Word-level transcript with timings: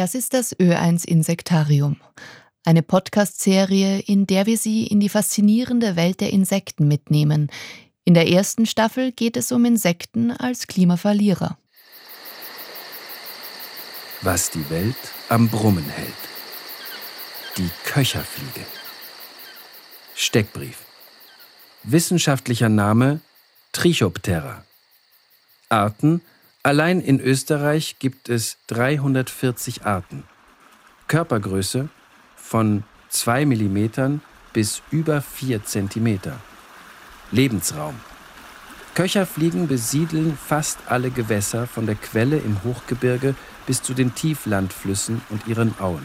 Das 0.00 0.14
ist 0.14 0.32
das 0.32 0.58
Ö1 0.58 1.06
Insektarium. 1.06 1.98
Eine 2.64 2.82
Podcast-Serie, 2.82 3.98
in 3.98 4.26
der 4.26 4.46
wir 4.46 4.56
Sie 4.56 4.86
in 4.86 4.98
die 4.98 5.10
faszinierende 5.10 5.94
Welt 5.94 6.22
der 6.22 6.32
Insekten 6.32 6.88
mitnehmen. 6.88 7.50
In 8.06 8.14
der 8.14 8.26
ersten 8.26 8.64
Staffel 8.64 9.12
geht 9.12 9.36
es 9.36 9.52
um 9.52 9.62
Insekten 9.66 10.30
als 10.30 10.66
Klimaverlierer. 10.68 11.58
Was 14.22 14.50
die 14.50 14.70
Welt 14.70 14.96
am 15.28 15.50
Brummen 15.50 15.84
hält. 15.84 16.14
Die 17.58 17.68
Köcherfliege. 17.84 18.64
Steckbrief. 20.14 20.78
Wissenschaftlicher 21.82 22.70
Name 22.70 23.20
Trichoptera. 23.72 24.64
Arten 25.68 26.22
Allein 26.62 27.00
in 27.00 27.20
Österreich 27.20 27.96
gibt 27.98 28.28
es 28.28 28.58
340 28.66 29.86
Arten. 29.86 30.24
Körpergröße 31.06 31.88
von 32.36 32.84
2 33.08 33.46
mm 33.46 34.20
bis 34.52 34.82
über 34.90 35.22
4 35.22 35.64
cm. 35.64 36.20
Lebensraum. 37.30 37.94
Köcherfliegen 38.94 39.68
besiedeln 39.68 40.36
fast 40.36 40.80
alle 40.88 41.10
Gewässer 41.10 41.66
von 41.66 41.86
der 41.86 41.94
Quelle 41.94 42.36
im 42.36 42.62
Hochgebirge 42.62 43.34
bis 43.66 43.80
zu 43.80 43.94
den 43.94 44.14
Tieflandflüssen 44.14 45.22
und 45.30 45.46
ihren 45.46 45.74
Auen. 45.80 46.04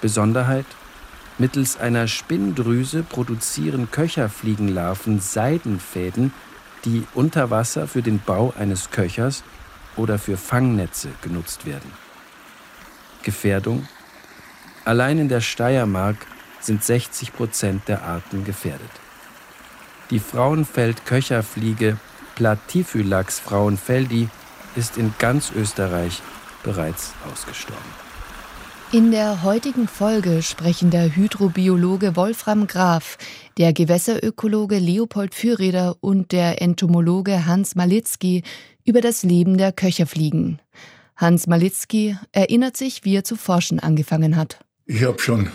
Besonderheit? 0.00 0.66
Mittels 1.38 1.78
einer 1.78 2.08
Spinndrüse 2.08 3.04
produzieren 3.04 3.92
Köcherfliegenlarven 3.92 5.20
Seidenfäden, 5.20 6.32
die 6.84 7.06
unter 7.14 7.50
Wasser 7.50 7.86
für 7.88 8.02
den 8.02 8.20
Bau 8.20 8.52
eines 8.58 8.90
Köchers 8.90 9.44
oder 9.96 10.18
für 10.18 10.36
Fangnetze 10.36 11.08
genutzt 11.22 11.66
werden. 11.66 11.92
Gefährdung? 13.22 13.88
Allein 14.84 15.18
in 15.18 15.28
der 15.28 15.40
Steiermark 15.40 16.16
sind 16.60 16.82
60 16.82 17.32
Prozent 17.32 17.88
der 17.88 18.02
Arten 18.02 18.44
gefährdet. 18.44 18.90
Die 20.10 20.20
Frauenfeld-Köcherfliege 20.20 21.98
Platyphylax 22.34 23.40
frauenfeldi 23.40 24.28
ist 24.76 24.96
in 24.96 25.12
ganz 25.18 25.50
Österreich 25.50 26.22
bereits 26.62 27.12
ausgestorben. 27.30 28.07
In 28.90 29.10
der 29.10 29.42
heutigen 29.42 29.86
Folge 29.86 30.40
sprechen 30.42 30.90
der 30.90 31.14
Hydrobiologe 31.14 32.16
Wolfram 32.16 32.66
Graf, 32.66 33.18
der 33.58 33.74
Gewässerökologe 33.74 34.78
Leopold 34.78 35.34
Fürreder 35.34 35.98
und 36.00 36.32
der 36.32 36.62
Entomologe 36.62 37.44
Hans 37.44 37.74
Malitzky 37.74 38.44
über 38.86 39.02
das 39.02 39.24
Leben 39.24 39.58
der 39.58 39.72
Köcherfliegen. 39.72 40.58
Hans 41.16 41.46
Malitzky 41.46 42.16
erinnert 42.32 42.78
sich, 42.78 43.04
wie 43.04 43.14
er 43.14 43.24
zu 43.24 43.36
forschen 43.36 43.78
angefangen 43.78 44.36
hat. 44.36 44.64
Ich 44.86 45.04
habe 45.04 45.18
schon 45.18 45.50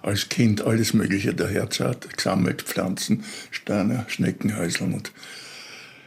als 0.00 0.30
Kind 0.30 0.62
alles 0.62 0.94
Mögliche 0.94 1.34
der 1.34 1.48
Herzart 1.48 2.16
gesammelt, 2.16 2.62
Pflanzen, 2.62 3.22
Steine, 3.50 4.06
Schneckenhäuseln 4.08 4.94
und, 4.94 5.12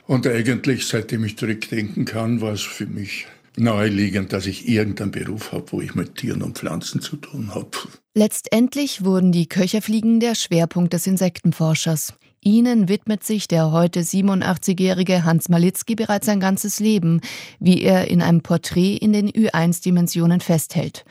und 0.08 0.26
eigentlich, 0.26 0.88
seitdem 0.88 1.26
ich 1.26 1.38
zurückdenken 1.38 2.06
kann, 2.06 2.42
war 2.42 2.54
es 2.54 2.64
für 2.64 2.88
mich 2.88 3.28
naheliegend, 3.58 4.34
dass 4.34 4.46
ich 4.46 4.68
irgendeinen 4.68 5.12
Beruf 5.12 5.52
habe, 5.52 5.72
wo 5.72 5.82
ich 5.82 5.96
mit 5.96 6.16
Tieren 6.16 6.42
und 6.42 6.58
Pflanzen 6.58 7.02
zu 7.02 7.18
tun 7.18 7.54
habe. 7.54 7.72
Letztendlich 8.14 9.04
wurden 9.04 9.32
die 9.32 9.48
Köcherfliegen 9.48 10.20
der 10.20 10.36
Schwerpunkt 10.36 10.94
des 10.94 11.08
Insektenforschers. 11.08 12.14
Ihnen 12.44 12.90
widmet 12.90 13.24
sich 13.24 13.48
der 13.48 13.72
heute 13.72 14.00
87-jährige 14.02 15.24
Hans 15.24 15.48
Malitzky 15.48 15.94
bereits 15.94 16.26
sein 16.26 16.40
ganzes 16.40 16.80
Leben, 16.80 17.22
wie 17.60 17.84
er 17.84 18.08
in 18.08 18.22
einem 18.22 18.42
Porträt 18.42 18.96
in 18.96 19.14
den 19.14 19.30
Ü1-Dimensionen 19.30 20.42
festhält. 20.42 21.06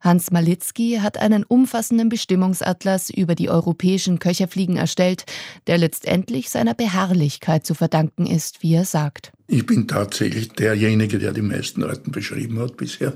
Hans 0.00 0.30
Malitzky 0.30 0.98
hat 1.00 1.18
einen 1.18 1.42
umfassenden 1.44 2.08
Bestimmungsatlas 2.08 3.10
über 3.10 3.34
die 3.34 3.48
europäischen 3.48 4.18
Köcherfliegen 4.18 4.76
erstellt, 4.76 5.24
der 5.66 5.78
letztendlich 5.78 6.50
seiner 6.50 6.74
Beharrlichkeit 6.74 7.66
zu 7.66 7.74
verdanken 7.74 8.26
ist, 8.26 8.62
wie 8.62 8.74
er 8.74 8.84
sagt. 8.84 9.32
Ich 9.48 9.64
bin 9.64 9.88
tatsächlich 9.88 10.50
derjenige, 10.50 11.18
der 11.18 11.32
die 11.32 11.42
meisten 11.42 11.82
Arten 11.84 12.12
beschrieben 12.12 12.58
hat 12.58 12.76
bisher. 12.76 13.14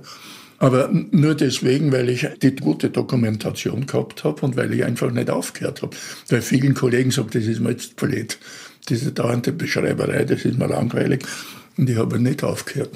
Aber 0.59 0.91
nur 0.93 1.35
deswegen, 1.35 1.91
weil 1.91 2.11
ich 2.11 2.29
die 2.43 2.55
gute 2.55 2.91
Dokumentation 2.91 3.87
gehabt 3.87 4.25
habe 4.25 4.43
und 4.43 4.57
weil 4.57 4.75
ich 4.75 4.85
einfach 4.85 5.11
nicht 5.11 5.31
aufgehört 5.31 5.81
habe. 5.81 5.97
Bei 6.29 6.43
vielen 6.43 6.75
Kollegen 6.75 7.11
sagt, 7.11 7.35
das 7.35 7.47
ist 7.47 7.61
mir 7.61 7.71
jetzt 7.71 7.99
verletzt. 7.99 8.39
Diese 8.89 9.13
dauernde 9.13 9.53
Beschreiberei, 9.53 10.25
das 10.25 10.45
ist 10.45 10.59
mir 10.59 10.67
langweilig. 10.67 11.25
Und 11.79 11.89
ich 11.89 11.97
habe 11.97 12.19
nicht 12.19 12.45
aufgehört. 12.45 12.91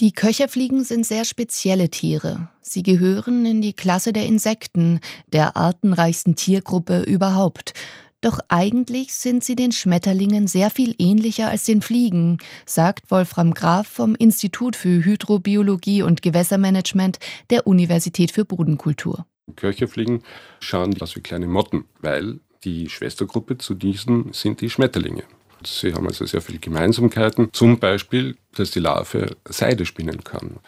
Die 0.00 0.12
Köcherfliegen 0.12 0.84
sind 0.84 1.06
sehr 1.06 1.24
spezielle 1.24 1.90
Tiere. 1.90 2.48
Sie 2.60 2.82
gehören 2.82 3.44
in 3.44 3.60
die 3.60 3.74
Klasse 3.74 4.12
der 4.12 4.26
Insekten, 4.26 5.00
der 5.32 5.56
artenreichsten 5.56 6.34
Tiergruppe 6.34 7.02
überhaupt. 7.02 7.74
Doch 8.22 8.38
eigentlich 8.48 9.14
sind 9.14 9.42
sie 9.42 9.56
den 9.56 9.72
Schmetterlingen 9.72 10.46
sehr 10.46 10.70
viel 10.70 10.94
ähnlicher 10.98 11.48
als 11.48 11.64
den 11.64 11.82
Fliegen, 11.82 12.38
sagt 12.64 13.10
Wolfram 13.10 13.52
Graf 13.52 13.88
vom 13.88 14.14
Institut 14.14 14.76
für 14.76 15.04
Hydrobiologie 15.04 16.02
und 16.02 16.22
Gewässermanagement 16.22 17.18
der 17.50 17.66
Universität 17.66 18.30
für 18.30 18.44
Bodenkultur. 18.44 19.26
Köcherfliegen 19.56 20.22
schauen 20.60 21.00
aus 21.02 21.16
wie 21.16 21.20
kleine 21.20 21.48
Motten, 21.48 21.84
weil 22.00 22.40
die 22.64 22.88
Schwestergruppe 22.88 23.58
zu 23.58 23.74
diesen 23.74 24.32
sind 24.32 24.60
die 24.60 24.70
Schmetterlinge. 24.70 25.24
Sie 25.66 25.94
haben 25.94 26.06
also 26.06 26.24
sehr 26.26 26.40
viele 26.40 26.58
Gemeinsamkeiten. 26.58 27.48
Zum 27.52 27.78
Beispiel, 27.78 28.36
dass 28.54 28.70
die 28.70 28.80
Larve 28.80 29.36
Seide 29.48 29.86
spinnen 29.86 30.24
kann. 30.24 30.58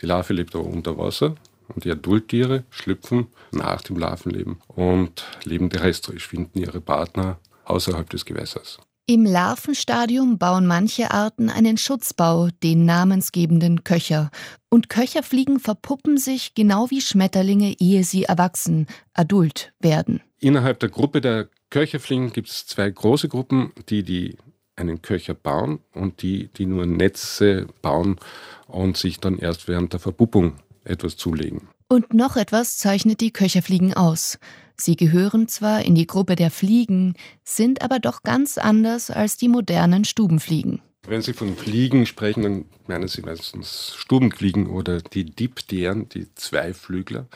Die 0.00 0.06
Larve 0.06 0.32
lebt 0.32 0.54
aber 0.54 0.66
unter 0.66 0.98
Wasser 0.98 1.34
und 1.68 1.84
die 1.84 1.90
Adulttiere 1.90 2.64
schlüpfen 2.70 3.28
nach 3.52 3.82
dem 3.82 3.96
Larvenleben 3.96 4.58
und 4.68 5.24
leben 5.44 5.70
terrestrisch, 5.70 6.28
finden 6.28 6.58
ihre 6.58 6.80
Partner 6.80 7.38
außerhalb 7.64 8.08
des 8.10 8.24
Gewässers. 8.24 8.78
Im 9.06 9.26
Larvenstadium 9.26 10.38
bauen 10.38 10.66
manche 10.66 11.10
Arten 11.10 11.50
einen 11.50 11.76
Schutzbau, 11.76 12.48
den 12.62 12.86
namensgebenden 12.86 13.84
Köcher. 13.84 14.30
Und 14.70 14.88
Köcherfliegen 14.88 15.60
verpuppen 15.60 16.16
sich 16.16 16.54
genau 16.54 16.88
wie 16.88 17.02
Schmetterlinge, 17.02 17.74
ehe 17.78 18.02
sie 18.02 18.24
erwachsen, 18.24 18.86
adult 19.12 19.74
werden. 19.78 20.22
Innerhalb 20.40 20.80
der 20.80 20.88
Gruppe 20.88 21.20
der 21.20 21.48
Köcherfliegen 21.74 22.32
gibt 22.32 22.48
es 22.50 22.66
zwei 22.68 22.88
große 22.88 23.28
Gruppen, 23.28 23.72
die, 23.88 24.04
die 24.04 24.36
einen 24.76 25.02
Köcher 25.02 25.34
bauen 25.34 25.80
und 25.92 26.22
die, 26.22 26.46
die 26.46 26.66
nur 26.66 26.86
Netze 26.86 27.66
bauen 27.82 28.20
und 28.68 28.96
sich 28.96 29.18
dann 29.18 29.38
erst 29.38 29.66
während 29.66 29.92
der 29.92 29.98
Verpuppung 29.98 30.52
etwas 30.84 31.16
zulegen. 31.16 31.66
Und 31.88 32.14
noch 32.14 32.36
etwas 32.36 32.78
zeichnet 32.78 33.20
die 33.20 33.32
Köcherfliegen 33.32 33.92
aus. 33.92 34.38
Sie 34.76 34.94
gehören 34.94 35.48
zwar 35.48 35.84
in 35.84 35.96
die 35.96 36.06
Gruppe 36.06 36.36
der 36.36 36.52
Fliegen, 36.52 37.14
sind 37.42 37.82
aber 37.82 37.98
doch 37.98 38.22
ganz 38.22 38.56
anders 38.56 39.10
als 39.10 39.36
die 39.36 39.48
modernen 39.48 40.04
Stubenfliegen. 40.04 40.80
Wenn 41.08 41.22
Sie 41.22 41.32
von 41.32 41.56
Fliegen 41.56 42.06
sprechen, 42.06 42.42
dann 42.44 42.64
meinen 42.86 43.08
Sie 43.08 43.22
meistens 43.22 43.96
Stubenfliegen 43.96 44.68
oder 44.68 45.00
die 45.00 45.24
Dipteren, 45.24 46.08
die 46.08 46.32
Zweiflügler 46.36 47.26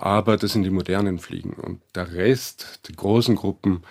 aber 0.00 0.36
das 0.36 0.52
sind 0.52 0.62
die 0.62 0.70
modernen 0.70 1.18
Fliegen. 1.18 1.52
Und 1.52 1.80
der 1.94 2.12
Rest, 2.12 2.80
die 2.88 2.92
großen 2.92 3.36
Gruppen, 3.36 3.82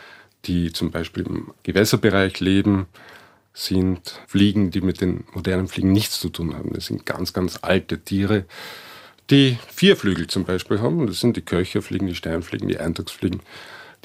die 0.46 0.72
zum 0.72 0.92
Beispiel 0.92 1.26
im 1.26 1.52
Gewässerbereich 1.64 2.40
leben, 2.40 2.88
sind 3.54 4.20
Fliegen, 4.28 4.72
die 4.72 4.82
mit 4.82 5.02
den 5.02 5.26
modernen 5.34 5.68
Fliegen 5.68 5.92
nichts 5.92 6.20
zu 6.20 6.30
tun 6.30 6.56
haben. 6.56 6.74
Das 6.74 6.86
sind 6.86 7.06
ganz, 7.06 7.34
ganz 7.34 7.60
alte 7.62 8.00
Tiere, 8.00 8.46
die 9.30 9.58
vier 9.68 9.96
Flügel 9.96 10.28
zum 10.28 10.46
Beispiel 10.46 10.80
haben. 10.80 11.06
Das 11.08 11.20
sind 11.20 11.38
die 11.38 11.42
Köcherfliegen, 11.42 12.08
die 12.08 12.16
Steinfliegen, 12.16 12.68
die 12.68 12.80
Eintagsfliegen. 12.80 13.42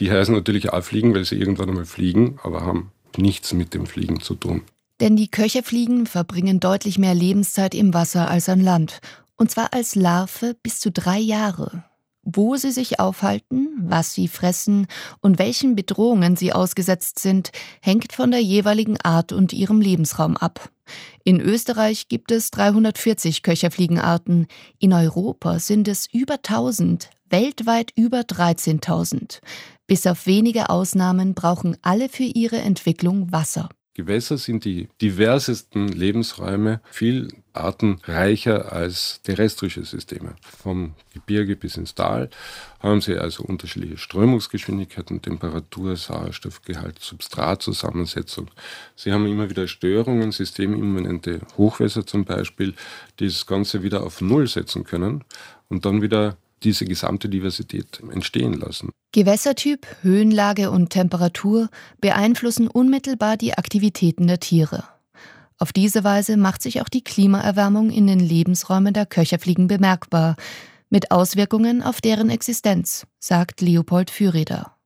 Die 0.00 0.10
heißen 0.10 0.34
natürlich 0.34 0.72
auch 0.72 0.82
Fliegen, 0.82 1.14
weil 1.14 1.24
sie 1.24 1.36
irgendwann 1.36 1.68
einmal 1.68 1.84
fliegen, 1.84 2.38
aber 2.42 2.62
haben 2.62 2.90
nichts 3.16 3.52
mit 3.52 3.74
dem 3.74 3.86
Fliegen 3.86 4.20
zu 4.20 4.34
tun. 4.34 4.62
Denn 5.00 5.16
die 5.16 5.28
Köcherfliegen 5.28 6.06
verbringen 6.06 6.60
deutlich 6.60 6.98
mehr 6.98 7.14
Lebenszeit 7.14 7.74
im 7.74 7.94
Wasser 7.94 8.28
als 8.28 8.48
an 8.48 8.60
Land. 8.60 9.00
Und 9.36 9.50
zwar 9.50 9.72
als 9.72 9.94
Larve 9.94 10.56
bis 10.62 10.80
zu 10.80 10.90
drei 10.92 11.18
Jahre. 11.18 11.84
Wo 12.24 12.56
sie 12.56 12.70
sich 12.70 13.00
aufhalten, 13.00 13.68
was 13.78 14.14
sie 14.14 14.28
fressen 14.28 14.86
und 15.20 15.38
welchen 15.38 15.76
Bedrohungen 15.76 16.36
sie 16.36 16.52
ausgesetzt 16.52 17.18
sind, 17.18 17.50
hängt 17.82 18.12
von 18.12 18.30
der 18.30 18.40
jeweiligen 18.40 18.98
Art 19.00 19.32
und 19.32 19.52
ihrem 19.52 19.80
Lebensraum 19.80 20.36
ab. 20.36 20.70
In 21.22 21.40
Österreich 21.40 22.08
gibt 22.08 22.30
es 22.30 22.50
340 22.50 23.42
Köcherfliegenarten, 23.42 24.46
in 24.78 24.92
Europa 24.92 25.58
sind 25.58 25.88
es 25.88 26.06
über 26.12 26.34
1000, 26.34 27.10
weltweit 27.28 27.92
über 27.96 28.20
13.000. 28.20 29.40
Bis 29.86 30.06
auf 30.06 30.26
wenige 30.26 30.70
Ausnahmen 30.70 31.34
brauchen 31.34 31.76
alle 31.82 32.08
für 32.08 32.24
ihre 32.24 32.56
Entwicklung 32.56 33.32
Wasser. 33.32 33.68
Gewässer 33.94 34.38
sind 34.38 34.64
die 34.64 34.88
diversesten 35.00 35.86
Lebensräume, 35.86 36.80
viel 36.90 37.28
artenreicher 37.52 38.72
als 38.72 39.22
terrestrische 39.22 39.84
Systeme. 39.84 40.34
Vom 40.42 40.94
Gebirge 41.12 41.54
bis 41.54 41.76
ins 41.76 41.94
Tal 41.94 42.28
haben 42.80 43.00
sie 43.00 43.16
also 43.16 43.44
unterschiedliche 43.44 43.96
Strömungsgeschwindigkeiten, 43.96 45.22
Temperatur, 45.22 45.94
Sauerstoffgehalt, 45.94 46.98
Substratzusammensetzung. 46.98 48.50
Sie 48.96 49.12
haben 49.12 49.26
immer 49.26 49.48
wieder 49.48 49.68
Störungen, 49.68 50.32
systemimmanente 50.32 51.40
Hochwässer 51.56 52.04
zum 52.04 52.24
Beispiel, 52.24 52.74
die 53.20 53.26
das 53.26 53.46
Ganze 53.46 53.84
wieder 53.84 54.02
auf 54.02 54.20
Null 54.20 54.48
setzen 54.48 54.82
können 54.82 55.22
und 55.68 55.84
dann 55.84 56.02
wieder 56.02 56.36
diese 56.64 56.84
gesamte 56.84 57.28
Diversität 57.28 58.00
entstehen 58.10 58.54
lassen. 58.54 58.90
Gewässertyp, 59.12 59.86
Höhenlage 60.02 60.70
und 60.70 60.90
Temperatur 60.90 61.68
beeinflussen 62.00 62.68
unmittelbar 62.68 63.36
die 63.36 63.54
Aktivitäten 63.54 64.26
der 64.26 64.40
Tiere. 64.40 64.84
Auf 65.58 65.72
diese 65.72 66.02
Weise 66.02 66.36
macht 66.36 66.62
sich 66.62 66.80
auch 66.80 66.88
die 66.88 67.04
Klimaerwärmung 67.04 67.90
in 67.90 68.06
den 68.06 68.20
Lebensräumen 68.20 68.92
der 68.92 69.06
Köcherfliegen 69.06 69.68
bemerkbar, 69.68 70.36
mit 70.90 71.10
Auswirkungen 71.10 71.82
auf 71.82 72.00
deren 72.00 72.30
Existenz, 72.30 73.06
sagt 73.18 73.60
Leopold 73.60 74.10
Füreder. 74.10 74.76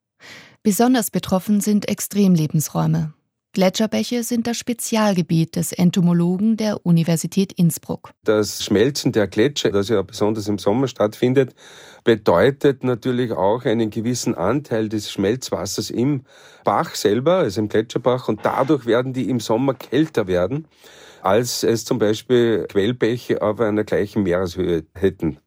Besonders 0.63 1.11
betroffen 1.11 1.61
sind 1.61 1.89
Extremlebensräume. 1.89 3.15
Gletscherbäche 3.53 4.23
sind 4.23 4.47
das 4.47 4.59
Spezialgebiet 4.59 5.57
des 5.57 5.73
Entomologen 5.73 6.57
der 6.57 6.85
Universität 6.85 7.53
Innsbruck. 7.55 8.11
Das 8.25 8.63
Schmelzen 8.63 9.13
der 9.13 9.27
Gletscher, 9.27 9.71
das 9.71 9.89
ja 9.89 10.03
besonders 10.03 10.49
im 10.49 10.59
Sommer 10.59 10.87
stattfindet, 10.87 11.55
bedeutet 12.05 12.85
natürlich 12.85 13.33
auch 13.33 13.65
einen 13.65 13.91
gewissen 13.91 14.35
Anteil 14.35 14.89
des 14.89 15.11
Schmelzwassers 15.11 15.91
im 15.91 16.25
Bach 16.63 16.95
selber, 16.95 17.39
also 17.39 17.61
im 17.61 17.69
Gletscherbach, 17.69 18.29
und 18.29 18.41
dadurch 18.45 18.87
werden 18.87 19.13
die 19.13 19.31
im 19.31 19.41
Sommer 19.41 19.75
kälter 19.75 20.27
werden, 20.27 20.69
als 21.23 21.63
es 21.63 21.85
zum 21.85 21.99
Beispiel 21.99 22.67
Quellbäche 22.69 23.41
auf 23.41 23.61
einer 23.61 23.85
gleichen 23.85 24.23
Meereshöhe 24.23 24.85
hätten. 24.95 25.39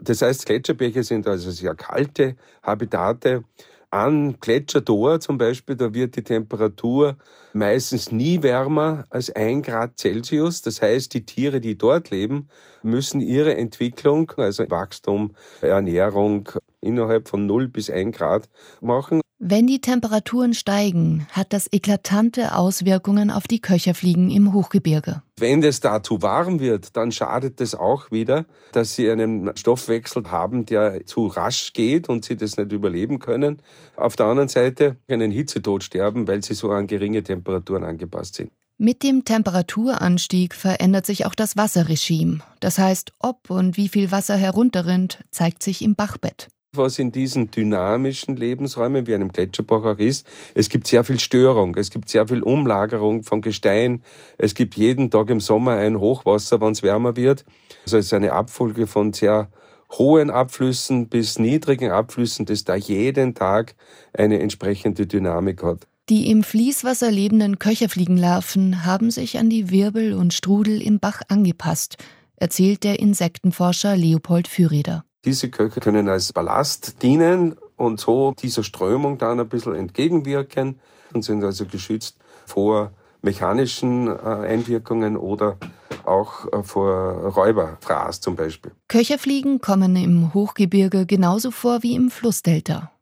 Das 0.00 0.22
heißt, 0.22 0.46
Gletscherbäche 0.46 1.02
sind 1.02 1.26
also 1.26 1.50
sehr 1.50 1.74
kalte 1.74 2.36
Habitate, 2.62 3.44
an 3.90 4.38
Gletschertor 4.40 5.20
zum 5.20 5.38
Beispiel, 5.38 5.76
da 5.76 5.94
wird 5.94 6.16
die 6.16 6.22
Temperatur 6.22 7.16
meistens 7.52 8.12
nie 8.12 8.42
wärmer 8.42 9.06
als 9.10 9.30
ein 9.30 9.62
Grad 9.62 9.98
Celsius. 9.98 10.62
Das 10.62 10.82
heißt, 10.82 11.14
die 11.14 11.24
Tiere, 11.24 11.60
die 11.60 11.78
dort 11.78 12.10
leben, 12.10 12.48
müssen 12.82 13.20
ihre 13.20 13.56
Entwicklung, 13.56 14.30
also 14.36 14.68
Wachstum, 14.70 15.34
Ernährung 15.60 16.48
innerhalb 16.80 17.28
von 17.28 17.46
0 17.46 17.68
bis 17.68 17.90
1 17.90 18.16
Grad 18.16 18.48
machen. 18.80 19.20
Wenn 19.40 19.68
die 19.68 19.80
Temperaturen 19.80 20.52
steigen, 20.52 21.28
hat 21.30 21.52
das 21.52 21.68
eklatante 21.70 22.56
Auswirkungen 22.56 23.30
auf 23.30 23.46
die 23.46 23.60
Köcherfliegen 23.60 24.32
im 24.32 24.52
Hochgebirge. 24.52 25.22
Wenn 25.38 25.62
es 25.62 25.78
da 25.78 26.02
zu 26.02 26.22
warm 26.22 26.58
wird, 26.58 26.96
dann 26.96 27.12
schadet 27.12 27.60
es 27.60 27.76
auch 27.76 28.10
wieder, 28.10 28.46
dass 28.72 28.96
sie 28.96 29.08
einen 29.08 29.56
Stoffwechsel 29.56 30.28
haben, 30.32 30.66
der 30.66 31.06
zu 31.06 31.28
rasch 31.28 31.72
geht 31.72 32.08
und 32.08 32.24
sie 32.24 32.36
das 32.36 32.56
nicht 32.56 32.72
überleben 32.72 33.20
können. 33.20 33.62
Auf 33.94 34.16
der 34.16 34.26
anderen 34.26 34.48
Seite 34.48 34.96
können 35.06 35.30
Hitzetod 35.30 35.84
sterben, 35.84 36.26
weil 36.26 36.42
sie 36.42 36.54
so 36.54 36.72
an 36.72 36.88
geringe 36.88 37.22
Temperaturen 37.22 37.84
angepasst 37.84 38.34
sind. 38.34 38.50
Mit 38.76 39.04
dem 39.04 39.24
Temperaturanstieg 39.24 40.52
verändert 40.52 41.06
sich 41.06 41.26
auch 41.26 41.36
das 41.36 41.56
Wasserregime. 41.56 42.40
Das 42.58 42.80
heißt, 42.80 43.12
ob 43.20 43.50
und 43.50 43.76
wie 43.76 43.88
viel 43.88 44.10
Wasser 44.10 44.36
herunterrinnt, 44.36 45.22
zeigt 45.30 45.62
sich 45.62 45.82
im 45.82 45.94
Bachbett 45.94 46.48
was 46.72 46.98
in 46.98 47.12
diesen 47.12 47.50
dynamischen 47.50 48.36
Lebensräumen 48.36 49.06
wie 49.06 49.14
einem 49.14 49.32
Gletscherbach 49.32 49.84
auch 49.84 49.98
ist. 49.98 50.26
Es 50.54 50.68
gibt 50.68 50.86
sehr 50.86 51.04
viel 51.04 51.18
Störung, 51.18 51.74
es 51.76 51.90
gibt 51.90 52.08
sehr 52.08 52.28
viel 52.28 52.42
Umlagerung 52.42 53.22
von 53.22 53.40
Gestein. 53.40 54.02
Es 54.36 54.54
gibt 54.54 54.76
jeden 54.76 55.10
Tag 55.10 55.30
im 55.30 55.40
Sommer 55.40 55.72
ein 55.72 55.98
Hochwasser, 55.98 56.60
wenn 56.60 56.72
es 56.72 56.82
wärmer 56.82 57.16
wird. 57.16 57.44
Also 57.84 57.98
es 57.98 58.06
ist 58.06 58.14
eine 58.14 58.32
Abfolge 58.32 58.86
von 58.86 59.12
sehr 59.12 59.50
hohen 59.92 60.30
Abflüssen 60.30 61.08
bis 61.08 61.38
niedrigen 61.38 61.90
Abflüssen, 61.90 62.44
das 62.44 62.64
da 62.64 62.74
jeden 62.74 63.34
Tag 63.34 63.74
eine 64.12 64.38
entsprechende 64.40 65.06
Dynamik 65.06 65.62
hat. 65.62 65.86
Die 66.10 66.30
im 66.30 66.42
Fließwasser 66.42 67.10
lebenden 67.10 67.58
Köcherfliegenlarven 67.58 68.84
haben 68.84 69.10
sich 69.10 69.38
an 69.38 69.50
die 69.50 69.70
Wirbel 69.70 70.14
und 70.14 70.34
Strudel 70.34 70.82
im 70.82 71.00
Bach 71.00 71.22
angepasst, 71.28 71.96
erzählt 72.36 72.84
der 72.84 72.98
Insektenforscher 72.98 73.96
Leopold 73.96 74.48
Füreder. 74.48 75.04
Diese 75.24 75.50
Köche 75.50 75.80
können 75.80 76.08
als 76.08 76.32
Ballast 76.32 77.02
dienen 77.02 77.56
und 77.76 77.98
so 77.98 78.34
dieser 78.40 78.62
Strömung 78.62 79.18
dann 79.18 79.40
ein 79.40 79.48
bisschen 79.48 79.74
entgegenwirken 79.74 80.78
und 81.12 81.22
sind 81.22 81.42
also 81.42 81.66
geschützt 81.66 82.16
vor 82.46 82.92
mechanischen 83.22 84.08
äh, 84.08 84.12
Einwirkungen 84.12 85.16
oder 85.16 85.56
auch 86.04 86.50
äh, 86.52 86.62
vor 86.62 87.34
Räuberfraß 87.34 88.20
zum 88.20 88.36
Beispiel. 88.36 88.72
Köcherfliegen 88.86 89.60
kommen 89.60 89.96
im 89.96 90.32
Hochgebirge 90.34 91.04
genauso 91.04 91.50
vor 91.50 91.82
wie 91.82 91.94
im 91.94 92.10
Flussdelta. 92.10 92.92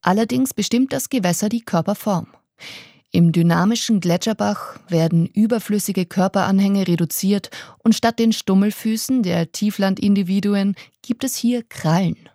Allerdings 0.00 0.54
bestimmt 0.54 0.92
das 0.92 1.08
Gewässer 1.08 1.48
die 1.48 1.62
Körperform. 1.62 2.28
Im 3.14 3.30
dynamischen 3.30 4.00
Gletscherbach 4.00 4.76
werden 4.88 5.26
überflüssige 5.26 6.04
Körperanhänge 6.04 6.88
reduziert 6.88 7.48
und 7.78 7.94
statt 7.94 8.18
den 8.18 8.32
Stummelfüßen 8.32 9.22
der 9.22 9.52
Tieflandindividuen 9.52 10.74
gibt 11.00 11.22
es 11.22 11.36
hier 11.36 11.62
Krallen. 11.62 12.28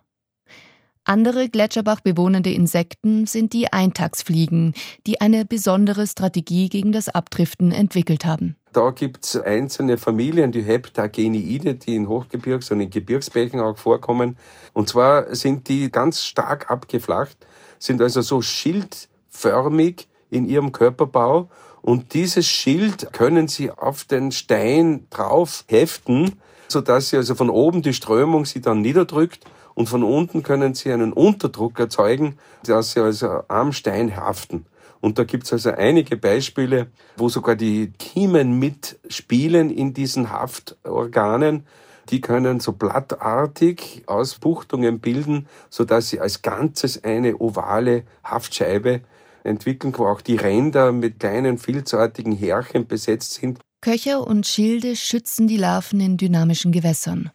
Andere 1.04 1.50
Gletscherbach 1.50 2.00
bewohnende 2.00 2.50
Insekten 2.50 3.26
sind 3.26 3.52
die 3.52 3.70
Eintagsfliegen, 3.70 4.72
die 5.06 5.20
eine 5.20 5.44
besondere 5.44 6.06
Strategie 6.06 6.70
gegen 6.70 6.92
das 6.92 7.10
Abdriften 7.10 7.72
entwickelt 7.72 8.24
haben. 8.24 8.56
Da 8.72 8.90
gibt 8.92 9.26
es 9.26 9.36
einzelne 9.36 9.98
Familien, 9.98 10.50
die 10.50 10.62
Heptageniide, 10.62 11.74
die 11.74 11.94
in 11.94 12.06
Hochgebirgs- 12.08 12.72
und 12.72 12.80
in 12.80 12.88
Gebirgsbächen 12.88 13.60
auch 13.60 13.76
vorkommen. 13.76 14.38
Und 14.72 14.88
zwar 14.88 15.34
sind 15.34 15.68
die 15.68 15.90
ganz 15.90 16.24
stark 16.24 16.70
abgeflacht, 16.70 17.36
sind 17.78 18.00
also 18.00 18.22
so 18.22 18.40
schildförmig 18.40 20.06
in 20.30 20.48
ihrem 20.48 20.72
Körperbau 20.72 21.48
und 21.82 22.14
dieses 22.14 22.46
Schild 22.46 23.12
können 23.12 23.48
sie 23.48 23.70
auf 23.70 24.04
den 24.04 24.32
Stein 24.32 25.06
drauf 25.10 25.64
heften, 25.68 26.40
sodass 26.68 27.10
sie 27.10 27.16
also 27.16 27.34
von 27.34 27.50
oben 27.50 27.82
die 27.82 27.94
Strömung 27.94 28.44
sie 28.44 28.60
dann 28.60 28.80
niederdrückt 28.80 29.44
und 29.74 29.88
von 29.88 30.02
unten 30.02 30.42
können 30.42 30.74
sie 30.74 30.92
einen 30.92 31.12
Unterdruck 31.12 31.78
erzeugen, 31.78 32.36
dass 32.64 32.92
sie 32.92 33.00
also 33.00 33.42
am 33.48 33.72
Stein 33.72 34.16
haften. 34.16 34.66
Und 35.00 35.18
da 35.18 35.24
gibt's 35.24 35.52
also 35.52 35.70
einige 35.70 36.18
Beispiele, 36.18 36.88
wo 37.16 37.30
sogar 37.30 37.56
die 37.56 37.92
Kiemen 37.98 38.58
mitspielen 38.58 39.70
in 39.70 39.94
diesen 39.94 40.30
Haftorganen. 40.30 41.64
Die 42.10 42.20
können 42.20 42.60
so 42.60 42.72
blattartig 42.72 44.02
Ausbuchtungen 44.06 45.00
bilden, 45.00 45.46
sodass 45.70 46.10
sie 46.10 46.20
als 46.20 46.42
Ganzes 46.42 47.02
eine 47.02 47.38
ovale 47.38 48.02
Haftscheibe 48.22 49.00
entwickeln, 49.44 49.92
wo 49.96 50.06
auch 50.06 50.20
die 50.20 50.36
Ränder 50.36 50.92
mit 50.92 51.20
kleinen 51.20 51.58
filzartigen 51.58 52.32
Härchen 52.32 52.86
besetzt 52.86 53.34
sind. 53.34 53.60
Köcher 53.80 54.26
und 54.26 54.46
Schilde 54.46 54.94
schützen 54.96 55.48
die 55.48 55.56
Larven 55.56 56.00
in 56.00 56.16
dynamischen 56.16 56.70
Gewässern. 56.70 57.30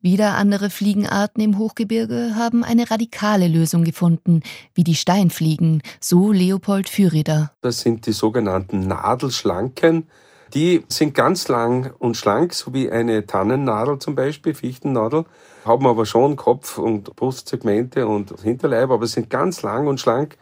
Wieder 0.00 0.36
andere 0.36 0.70
Fliegenarten 0.70 1.42
im 1.42 1.58
Hochgebirge 1.58 2.36
haben 2.36 2.62
eine 2.62 2.88
radikale 2.88 3.48
Lösung 3.48 3.82
gefunden, 3.82 4.42
wie 4.74 4.84
die 4.84 4.94
Steinfliegen, 4.94 5.82
so 6.00 6.30
Leopold 6.30 6.88
Füreder. 6.88 7.50
Das 7.62 7.80
sind 7.80 8.06
die 8.06 8.12
sogenannten 8.12 8.86
Nadelschlanken. 8.86 10.06
Die 10.54 10.84
sind 10.88 11.14
ganz 11.14 11.48
lang 11.48 11.92
und 11.98 12.16
schlank, 12.16 12.54
so 12.54 12.72
wie 12.72 12.90
eine 12.90 13.26
Tannennadel 13.26 13.98
zum 13.98 14.14
Beispiel, 14.14 14.54
Fichtennadel, 14.54 15.24
haben 15.64 15.86
aber 15.86 16.06
schon 16.06 16.36
Kopf- 16.36 16.78
und 16.78 17.16
Brustsegmente 17.16 18.06
und 18.06 18.32
Hinterleib, 18.40 18.90
aber 18.90 19.06
sind 19.08 19.28
ganz 19.30 19.62
lang 19.62 19.88
und 19.88 20.00
schlank 20.00 20.38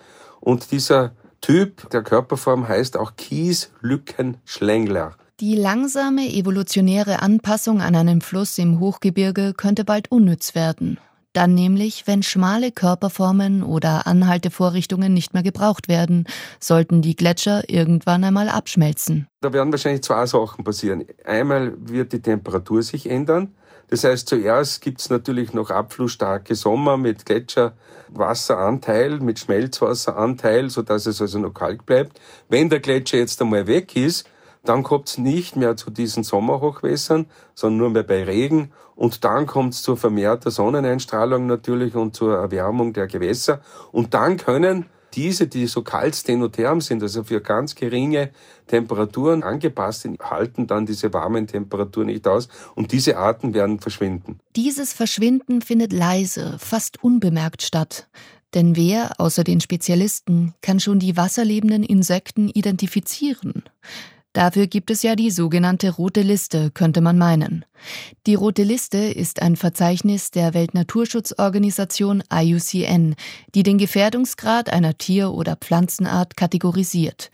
und 0.47 0.71
dieser 0.71 1.11
Typ 1.41 1.91
der 1.91 2.05
Körperform 2.05 2.69
heißt 2.69 2.97
auch 2.97 3.17
Kieslückenschlängler. 3.17 5.17
Die 5.41 5.57
langsame 5.57 6.29
evolutionäre 6.29 7.21
Anpassung 7.21 7.83
an 7.83 7.97
einen 7.97 8.21
Fluss 8.21 8.57
im 8.57 8.79
Hochgebirge 8.79 9.55
könnte 9.55 9.85
bald 9.85 10.11
unnütz 10.11 10.55
werden. 10.55 11.01
Dann 11.33 11.55
nämlich, 11.55 12.07
wenn 12.07 12.23
schmale 12.23 12.71
Körperformen 12.71 13.65
oder 13.65 14.07
Anhaltevorrichtungen 14.07 15.13
nicht 15.13 15.35
mehr 15.35 15.43
gebraucht 15.43 15.89
werden, 15.89 16.27
sollten 16.61 17.03
die 17.03 17.17
Gletscher 17.17 17.69
irgendwann 17.69 18.23
einmal 18.23 18.49
abschmelzen. 18.49 19.27
Da 19.41 19.53
werden 19.53 19.73
wahrscheinlich 19.73 20.05
zwei 20.05 20.27
Sachen 20.27 20.65
passieren. 20.65 21.05
Einmal 21.25 21.75
wird 21.77 22.13
die 22.13 22.23
Temperatur 22.23 22.85
sich 22.85 23.11
ändern. 23.11 23.53
Das 23.89 24.03
heißt, 24.05 24.29
zuerst 24.29 24.81
gibt 24.81 25.01
es 25.01 25.11
natürlich 25.11 25.53
noch 25.53 25.71
abflussstarke 25.71 26.55
Sommer 26.55 26.97
mit 26.97 27.25
Gletscherwasseranteil, 27.25 29.21
mit 29.21 29.39
Schmelzwasseranteil, 29.39 30.71
sodass 30.71 31.07
es 31.07 31.21
also 31.21 31.39
noch 31.39 31.55
kalt 31.55 31.87
bleibt. 31.87 32.21
Wenn 32.49 32.69
der 32.69 32.81
Gletscher 32.81 33.19
jetzt 33.19 33.41
einmal 33.41 33.67
weg 33.67 33.95
ist, 33.95 34.29
dann 34.65 34.83
kommt 34.83 35.09
es 35.09 35.19
nicht 35.19 35.55
mehr 35.55 35.77
zu 35.77 35.91
diesen 35.91 36.25
Sommerhochwässern, 36.25 37.27
sondern 37.55 37.79
nur 37.79 37.91
mehr 37.91 38.03
bei 38.03 38.25
Regen. 38.25 38.73
Und 38.97 39.25
dann 39.25 39.47
kommt 39.47 39.75
es 39.75 39.83
zur 39.83 39.97
vermehrter 39.97 40.51
Sonneneinstrahlung 40.51 41.47
natürlich 41.47 41.95
und 41.95 42.17
zur 42.17 42.37
Erwärmung 42.37 42.93
der 42.93 43.07
Gewässer. 43.07 43.61
Und 43.93 44.15
dann 44.15 44.37
können 44.37 44.87
diese, 45.17 45.47
die 45.47 45.67
so 45.67 45.83
kalt 45.83 46.15
stenotherm 46.15 46.81
sind, 46.81 47.03
also 47.03 47.25
für 47.25 47.41
ganz 47.41 47.75
geringe 47.75 48.31
Temperaturen 48.67 49.43
angepasst 49.43 50.03
sind, 50.03 50.21
halten 50.21 50.67
dann 50.67 50.87
diese 50.87 51.13
warmen 51.13 51.47
Temperaturen 51.47 52.07
nicht 52.07 52.29
aus 52.29 52.49
und 52.75 52.93
diese 52.93 53.17
Arten 53.17 53.55
werden 53.55 53.81
verschwinden. 53.81 54.39
Dieses 54.55 54.93
Verschwinden 54.93 55.63
findet 55.63 55.93
leise, 55.93 56.57
fast 56.59 57.03
unbemerkt 57.03 57.63
statt. 57.63 58.09
Denn 58.55 58.77
wer, 58.77 59.19
außer 59.19 59.43
den 59.43 59.61
Spezialisten, 59.61 60.55
kann 60.63 60.81
schon 60.81 60.99
die 60.99 61.17
wasserlebenden 61.17 61.83
Insekten 61.83 62.49
identifizieren? 62.49 63.65
Dafür 64.37 64.67
gibt 64.67 64.91
es 64.91 65.03
ja 65.03 65.17
die 65.17 65.31
sogenannte 65.31 65.89
Rote 65.89 66.21
Liste, 66.21 66.71
könnte 66.71 67.01
man 67.01 67.17
meinen. 67.17 67.65
Die 68.27 68.35
Rote 68.35 68.65
Liste 68.65 68.99
ist 68.99 69.41
ein 69.41 69.57
Verzeichnis 69.57 70.31
der 70.31 70.53
Weltnaturschutzorganisation 70.53 72.23
IUCN, 72.31 73.15
die 73.55 73.63
den 73.63 73.79
Gefährdungsgrad 73.79 74.71
einer 74.71 74.99
Tier- 74.99 75.33
oder 75.33 75.57
Pflanzenart 75.57 76.37
kategorisiert. 76.37 77.31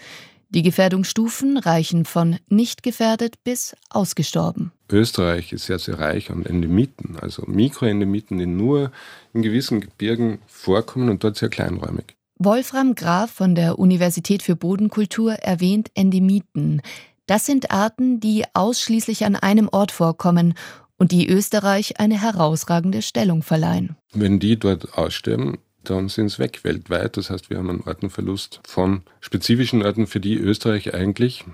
Die 0.51 0.63
Gefährdungsstufen 0.63 1.57
reichen 1.57 2.05
von 2.05 2.39
nicht 2.49 2.85
gefährdet 2.85 3.43
bis 3.43 3.75
ausgestorben. 3.91 4.71
Österreich 4.89 5.53
ist 5.53 5.67
sehr, 5.67 5.81
sehr 5.81 5.99
reich 5.99 6.31
an 6.31 6.47
Endemiten, 6.47 7.19
also 7.19 7.43
Mikroendemiten, 7.49 8.39
die 8.39 8.47
nur 8.47 8.93
in 9.33 9.43
gewissen 9.43 9.81
Gebirgen 9.81 10.39
vorkommen 10.47 11.09
und 11.09 11.25
dort 11.25 11.37
sehr 11.37 11.49
kleinräumig. 11.49 12.15
Wolfram 12.45 12.95
Graf 12.97 13.31
von 13.31 13.55
der 13.55 13.79
Universität 13.79 14.43
für 14.43 14.57
Bodenkultur 14.57 15.35
erwähnt 15.35 15.91
Endemiten. 15.95 16.83
Das 17.27 17.47
sind 17.47 17.71
Arten, 17.71 18.19
die 18.19 18.45
ausschließlich 18.53 19.25
an 19.25 19.37
einem 19.37 19.69
Ort 19.71 19.93
vorkommen 19.93 20.55
und 20.97 21.13
die 21.13 21.29
Österreich 21.29 22.01
eine 22.01 22.21
herausragende 22.21 23.03
Stellung 23.03 23.43
verleihen. 23.43 23.97
Wenn 24.13 24.41
die 24.41 24.59
dort 24.59 24.99
aussterben, 24.99 25.59
dann 25.85 26.09
sind 26.09 26.31
sie 26.31 26.39
weg 26.39 26.65
weltweit. 26.65 27.17
Das 27.17 27.31
heißt, 27.31 27.51
wir 27.51 27.59
haben 27.59 27.71
einen 27.71 27.87
Artenverlust 27.87 28.61
von 28.67 29.03
spezifischen 29.21 29.85
Arten, 29.85 30.07
für 30.07 30.21
die 30.21 30.37
Österreich 30.37 30.95
eigentlich 30.95 31.45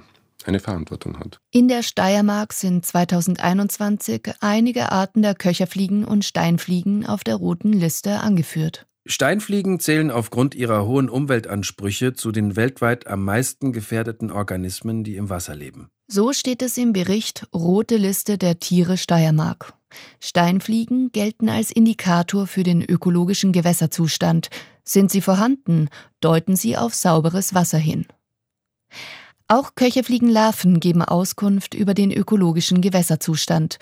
eine 0.45 0.61
Verantwortung 0.61 1.19
hat. 1.19 1.39
In 1.51 1.69
der 1.69 1.83
Steiermark 1.83 2.53
sind 2.53 2.87
2021 2.87 4.33
einige 4.41 4.91
Arten 4.93 5.21
der 5.23 5.35
Köcherfliegen 5.35 6.05
und 6.05 6.25
Steinfliegen 6.25 7.07
auf 7.07 7.25
der 7.25 7.37
roten 7.37 7.73
Liste 7.73 8.21
angeführt. 8.21 8.87
Steinfliegen 9.11 9.81
zählen 9.81 10.11
aufgrund 10.11 10.55
ihrer 10.55 10.87
hohen 10.87 11.09
Umweltansprüche 11.09 12.13
zu 12.13 12.31
den 12.31 12.57
weltweit 12.57 13.07
am 13.07 13.25
meisten 13.25 13.73
gefährdeten 13.73 14.31
Organismen, 14.31 15.03
die 15.03 15.17
im 15.17 15.31
Wasser 15.31 15.57
leben. 15.57 15.89
So 16.09 16.35
steht 16.35 16.61
es 16.61 16.77
im 16.77 16.93
Bericht 16.93 17.47
Rote 17.55 17.97
Liste 17.97 18.37
der 18.37 18.61
Tiere 18.61 18.99
Steiermark. 18.99 19.73
Steinfliegen 20.21 21.11
gelten 21.11 21.49
als 21.49 21.71
Indikator 21.71 22.47
für 22.47 22.63
den 22.63 22.83
ökologischen 22.83 23.53
Gewässerzustand. 23.53 24.51
Sind 24.85 25.11
sie 25.11 25.23
vorhanden, 25.23 25.89
deuten 26.21 26.55
sie 26.55 26.77
auf 26.77 26.95
sauberes 26.95 27.55
Wasser 27.55 27.79
hin. 27.79 28.07
Auch 29.49 29.75
Köcherfliegenlarven 29.75 30.81
geben 30.81 31.01
Auskunft 31.01 31.73
über 31.73 31.95
den 31.95 32.13
ökologischen 32.13 32.83
Gewässerzustand. 32.83 33.79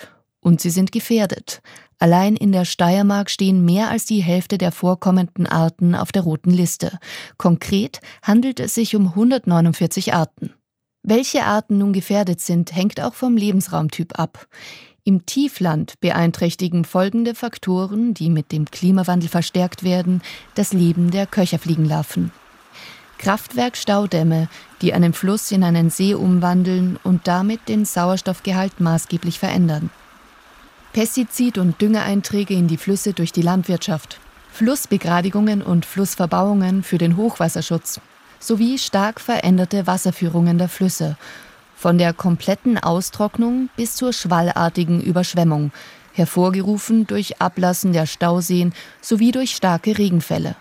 Und 0.47 0.61
sie 0.61 0.69
sind 0.69 0.93
gefährdet. 0.93 1.61
Allein 1.99 2.37
in 2.37 2.53
der 2.53 2.63
Steiermark 2.63 3.29
stehen 3.29 3.65
mehr 3.65 3.89
als 3.89 4.05
die 4.05 4.21
Hälfte 4.21 4.57
der 4.57 4.71
vorkommenden 4.71 5.45
Arten 5.45 5.93
auf 5.93 6.13
der 6.13 6.21
roten 6.21 6.51
Liste. 6.51 6.99
Konkret 7.35 7.99
handelt 8.23 8.61
es 8.61 8.73
sich 8.73 8.95
um 8.95 9.07
149 9.07 10.13
Arten. 10.13 10.53
Welche 11.03 11.43
Arten 11.43 11.79
nun 11.79 11.91
gefährdet 11.91 12.39
sind, 12.39 12.73
hängt 12.73 13.01
auch 13.01 13.13
vom 13.13 13.35
Lebensraumtyp 13.35 14.17
ab. 14.17 14.47
Im 15.03 15.25
Tiefland 15.25 15.99
beeinträchtigen 15.99 16.85
folgende 16.85 17.35
Faktoren, 17.35 18.13
die 18.13 18.29
mit 18.29 18.53
dem 18.53 18.71
Klimawandel 18.71 19.27
verstärkt 19.27 19.83
werden, 19.83 20.21
das 20.55 20.71
Leben 20.71 21.11
der 21.11 21.27
Köcherfliegenlarven. 21.27 22.31
Kraftwerkstaudämme, 23.17 24.47
die 24.81 24.93
einen 24.93 25.11
Fluss 25.11 25.51
in 25.51 25.65
einen 25.65 25.89
See 25.89 26.13
umwandeln 26.13 26.97
und 27.03 27.27
damit 27.27 27.67
den 27.67 27.83
Sauerstoffgehalt 27.83 28.79
maßgeblich 28.79 29.39
verändern. 29.39 29.89
Pestizid- 30.97 31.59
und 31.59 31.79
Düngeeinträge 31.79 32.55
in 32.55 32.67
die 32.67 32.77
Flüsse 32.77 33.13
durch 33.13 33.31
die 33.31 33.43
Landwirtschaft, 33.43 34.19
Flussbegradigungen 34.51 35.61
und 35.61 35.85
Flussverbauungen 35.85 36.81
für 36.81 36.97
den 36.97 37.17
Hochwasserschutz 37.17 38.01
sowie 38.39 38.79
stark 38.79 39.21
veränderte 39.21 39.85
Wasserführungen 39.85 40.57
der 40.57 40.69
Flüsse, 40.69 41.15
von 41.75 41.99
der 41.99 42.13
kompletten 42.13 42.79
Austrocknung 42.79 43.69
bis 43.75 43.95
zur 43.95 44.11
schwallartigen 44.11 44.99
Überschwemmung, 44.99 45.71
hervorgerufen 46.13 47.05
durch 47.05 47.39
Ablassen 47.39 47.93
der 47.93 48.07
Stauseen 48.07 48.73
sowie 48.99 49.31
durch 49.31 49.51
starke 49.51 49.99
Regenfälle. 49.99 50.55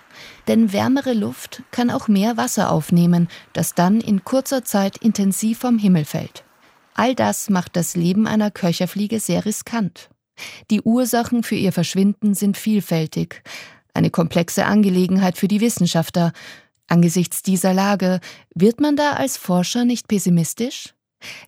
Denn 0.48 0.70
wärmere 0.70 1.14
Luft 1.14 1.62
kann 1.70 1.90
auch 1.90 2.08
mehr 2.08 2.36
Wasser 2.36 2.70
aufnehmen, 2.70 3.28
das 3.54 3.72
dann 3.72 4.02
in 4.02 4.22
kurzer 4.22 4.66
Zeit 4.66 4.98
intensiv 4.98 5.60
vom 5.60 5.78
Himmel 5.78 6.04
fällt. 6.04 6.44
All 6.92 7.14
das 7.14 7.48
macht 7.48 7.74
das 7.74 7.96
Leben 7.96 8.26
einer 8.26 8.50
Köcherfliege 8.50 9.18
sehr 9.18 9.46
riskant. 9.46 10.10
Die 10.70 10.82
Ursachen 10.82 11.42
für 11.42 11.54
ihr 11.54 11.72
Verschwinden 11.72 12.34
sind 12.34 12.56
vielfältig, 12.56 13.42
eine 13.94 14.10
komplexe 14.10 14.66
Angelegenheit 14.66 15.38
für 15.38 15.48
die 15.48 15.60
Wissenschaftler. 15.60 16.32
Angesichts 16.88 17.42
dieser 17.42 17.72
Lage 17.72 18.20
wird 18.54 18.80
man 18.80 18.96
da 18.96 19.12
als 19.12 19.36
Forscher 19.36 19.84
nicht 19.84 20.08
pessimistisch? 20.08 20.94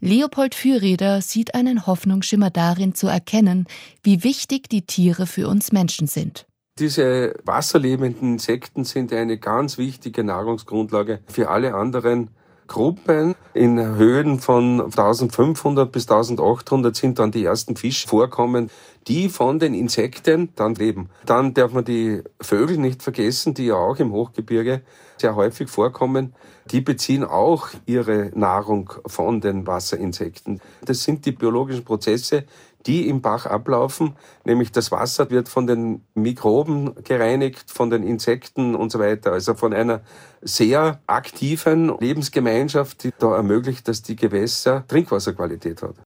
Leopold 0.00 0.54
Fürreder 0.54 1.20
sieht 1.20 1.54
einen 1.54 1.86
Hoffnungsschimmer 1.86 2.50
darin 2.50 2.94
zu 2.94 3.06
erkennen, 3.06 3.66
wie 4.02 4.24
wichtig 4.24 4.68
die 4.68 4.86
Tiere 4.86 5.26
für 5.26 5.48
uns 5.48 5.72
Menschen 5.72 6.06
sind. 6.06 6.46
Diese 6.78 7.34
wasserlebenden 7.44 8.34
Insekten 8.34 8.84
sind 8.84 9.12
eine 9.12 9.36
ganz 9.38 9.78
wichtige 9.78 10.22
Nahrungsgrundlage 10.22 11.20
für 11.26 11.50
alle 11.50 11.74
anderen 11.74 12.30
Gruppen. 12.68 13.34
In 13.54 13.96
Höhen 13.96 14.38
von 14.38 14.80
1500 14.80 15.90
bis 15.90 16.08
1800 16.08 16.94
sind 16.94 17.18
dann 17.18 17.32
die 17.32 17.44
ersten 17.44 17.74
Fischvorkommen, 17.74 18.70
die 19.08 19.28
von 19.28 19.58
den 19.58 19.74
Insekten 19.74 20.50
dann 20.54 20.74
leben. 20.74 21.08
Dann 21.26 21.54
darf 21.54 21.72
man 21.72 21.84
die 21.84 22.22
Vögel 22.40 22.78
nicht 22.78 23.02
vergessen, 23.02 23.54
die 23.54 23.66
ja 23.66 23.74
auch 23.74 23.96
im 23.96 24.12
Hochgebirge 24.12 24.82
sehr 25.16 25.34
häufig 25.34 25.68
vorkommen. 25.68 26.34
Die 26.70 26.82
beziehen 26.82 27.24
auch 27.24 27.68
ihre 27.86 28.30
Nahrung 28.34 28.92
von 29.06 29.40
den 29.40 29.66
Wasserinsekten. 29.66 30.60
Das 30.84 31.02
sind 31.02 31.24
die 31.24 31.32
biologischen 31.32 31.84
Prozesse, 31.84 32.44
die 32.86 33.08
im 33.08 33.22
Bach 33.22 33.46
ablaufen, 33.46 34.16
nämlich 34.44 34.70
das 34.72 34.90
Wasser 34.90 35.30
wird 35.30 35.48
von 35.48 35.66
den 35.66 36.04
Mikroben 36.14 36.94
gereinigt, 37.04 37.70
von 37.70 37.88
den 37.90 38.02
Insekten 38.02 38.74
und 38.74 38.90
so 38.90 38.98
weiter. 38.98 39.32
Also 39.32 39.54
von 39.54 39.72
einer 39.74 40.00
sehr 40.40 41.00
aktiven 41.06 41.96
Lebensgemeinschaft, 41.98 43.04
die 43.04 43.12
da 43.18 43.36
ermöglicht, 43.36 43.86
dass 43.88 44.02
die 44.02 44.16
Gewässer 44.16 44.86
Trinkwasserqualität 44.86 45.82
hat. 45.82 45.96